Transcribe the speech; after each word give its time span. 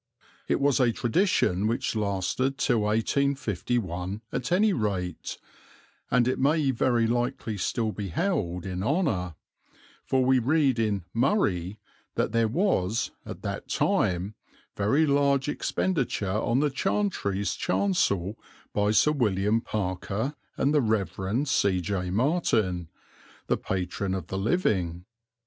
It 0.47 0.59
was 0.59 0.79
a 0.79 0.91
tradition 0.91 1.67
which 1.67 1.95
lasted 1.95 2.57
till 2.57 2.79
1851 2.79 4.21
at 4.31 4.51
any 4.51 4.73
rate, 4.73 5.37
and 6.09 6.27
it 6.27 6.39
may 6.39 6.71
very 6.71 7.05
likely 7.05 7.55
still 7.55 7.91
be 7.91 8.07
held 8.07 8.65
in 8.65 8.81
honour; 8.81 9.35
for 10.03 10.25
we 10.25 10.39
read 10.39 10.79
in 10.79 11.03
"Murray" 11.13 11.77
that 12.15 12.31
there 12.31 12.47
was, 12.47 13.11
at 13.27 13.43
that 13.43 13.67
time, 13.69 14.33
very 14.75 15.05
large 15.05 15.47
expenditure 15.47 16.27
on 16.31 16.61
the 16.61 16.71
chantries 16.71 17.53
chancel 17.55 18.39
by 18.73 18.89
Sir 18.89 19.11
William 19.11 19.61
Parker 19.61 20.33
and 20.57 20.73
the 20.73 20.81
Rev. 20.81 21.47
C. 21.47 21.79
J. 21.79 22.09
Martyn, 22.09 22.87
the 23.45 23.55
patron 23.57 24.15
of 24.15 24.25
the 24.29 24.37
living. 24.39 25.05